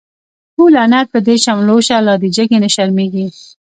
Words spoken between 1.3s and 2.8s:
شملو شه، لادی جگی نه